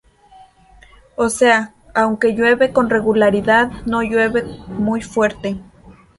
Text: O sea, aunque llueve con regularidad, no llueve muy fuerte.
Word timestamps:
O 1.15 1.29
sea, 1.29 1.75
aunque 1.93 2.33
llueve 2.33 2.73
con 2.73 2.89
regularidad, 2.89 3.69
no 3.85 4.01
llueve 4.01 4.41
muy 4.67 5.03
fuerte. 5.03 5.57